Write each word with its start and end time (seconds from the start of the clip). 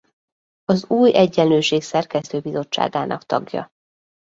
Az 0.65 0.89
Új 0.89 1.13
Egyenlőség 1.15 1.81
szerkesztőbizottságának 1.81 3.23
tagja. 3.25 3.69